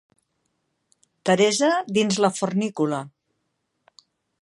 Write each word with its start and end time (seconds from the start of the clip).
Teresa 1.31 1.69
dins 1.99 2.19
la 2.25 2.33
fornícula. 2.41 3.03